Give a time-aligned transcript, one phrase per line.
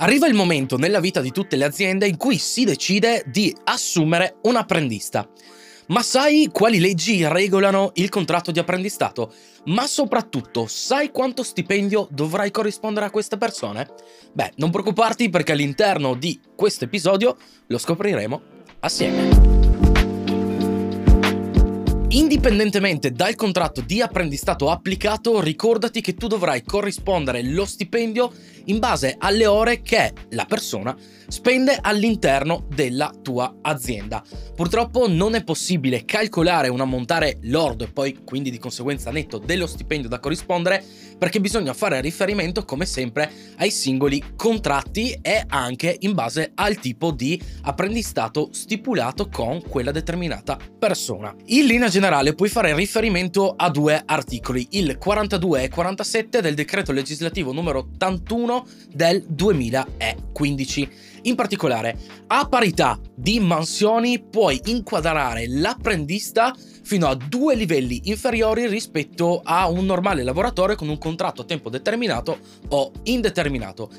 [0.00, 4.36] Arriva il momento nella vita di tutte le aziende in cui si decide di assumere
[4.42, 5.28] un apprendista.
[5.88, 9.32] Ma sai quali leggi regolano il contratto di apprendistato?
[9.64, 13.88] Ma soprattutto, sai quanto stipendio dovrai corrispondere a queste persone?
[14.32, 17.36] Beh, non preoccuparti perché all'interno di questo episodio
[17.66, 18.42] lo scopriremo
[18.80, 19.57] assieme.
[22.10, 28.32] Indipendentemente dal contratto di apprendistato applicato, ricordati che tu dovrai corrispondere lo stipendio
[28.64, 34.24] in base alle ore che la persona spende all'interno della tua azienda.
[34.56, 39.66] Purtroppo non è possibile calcolare un ammontare lordo e poi quindi di conseguenza netto dello
[39.66, 40.82] stipendio da corrispondere
[41.18, 47.10] perché bisogna fare riferimento come sempre ai singoli contratti e anche in base al tipo
[47.10, 51.34] di apprendistato stipulato con quella determinata persona.
[51.46, 56.92] In linea generale puoi fare riferimento a due articoli, il 42 e 47 del decreto
[56.92, 60.90] legislativo numero 81 del 2015.
[61.22, 66.54] In particolare, a parità di mansioni puoi inquadrare l'apprendista
[66.88, 71.68] fino a due livelli inferiori rispetto a un normale lavoratore con un contratto a tempo
[71.68, 73.90] determinato o indeterminato.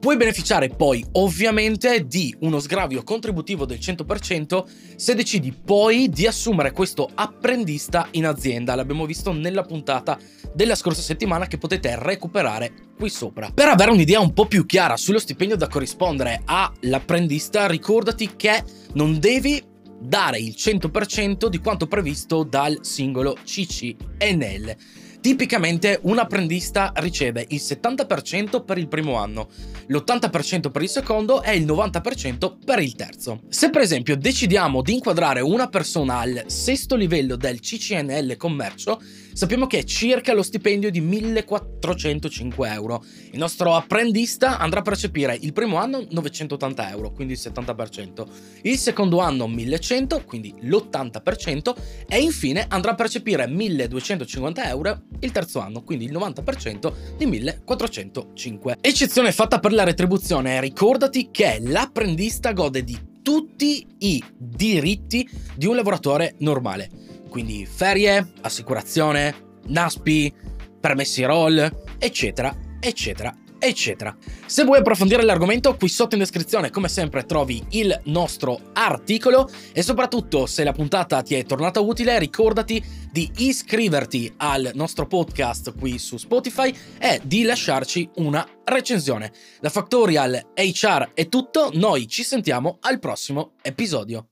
[0.00, 4.64] Puoi beneficiare poi ovviamente di uno sgravio contributivo del 100%
[4.96, 8.74] se decidi poi di assumere questo apprendista in azienda.
[8.74, 10.18] L'abbiamo visto nella puntata
[10.54, 13.50] della scorsa settimana che potete recuperare qui sopra.
[13.52, 19.18] Per avere un'idea un po' più chiara sullo stipendio da corrispondere all'apprendista, ricordati che non
[19.18, 19.62] devi
[20.00, 24.76] dare il 100% di quanto previsto dal singolo CCNL.
[25.20, 29.48] Tipicamente un apprendista riceve il 70% per il primo anno,
[29.88, 33.42] l'80% per il secondo e il 90% per il terzo.
[33.50, 38.98] Se per esempio decidiamo di inquadrare una persona al sesto livello del CCNL commercio,
[39.40, 43.02] sappiamo che è circa lo stipendio di 1405 euro.
[43.30, 48.26] Il nostro apprendista andrà a percepire il primo anno 980 euro, quindi il 70%,
[48.64, 51.74] il secondo anno 1100, quindi l'80%,
[52.06, 58.76] e infine andrà a percepire 1250 euro il terzo anno, quindi il 90% di 1405.
[58.78, 65.76] Eccezione fatta per la retribuzione, ricordati che l'apprendista gode di tutti i diritti di un
[65.76, 70.34] lavoratore normale quindi ferie, assicurazione, NASPI,
[70.80, 74.16] permessi roll, eccetera, eccetera, eccetera.
[74.46, 79.82] Se vuoi approfondire l'argomento, qui sotto in descrizione, come sempre, trovi il nostro articolo e
[79.82, 82.82] soprattutto, se la puntata ti è tornata utile, ricordati
[83.12, 89.32] di iscriverti al nostro podcast qui su Spotify e di lasciarci una recensione.
[89.60, 94.26] Da Factorial HR è tutto, noi ci sentiamo al prossimo episodio.